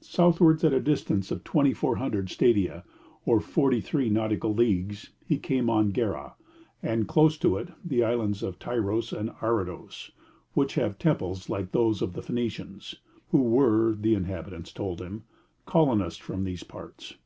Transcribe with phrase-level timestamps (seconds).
[0.00, 2.82] Southwards, at a distance of 2,400 stadia,
[3.26, 6.32] or 43 nautical leagues, he came on Gerrha,
[6.82, 10.12] and, close to it, the islands of Tyros and Arados,
[10.54, 12.94] 'which have temples like those of the Phoenicians,'
[13.32, 15.24] who were (the inhabitants told him)
[15.66, 17.16] colonists from these parts.